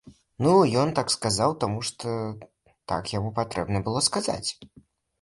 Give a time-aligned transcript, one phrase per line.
[0.45, 2.15] Ну, ён так сказаў, таму, што
[2.95, 4.45] так яму патрэбна было сказаць.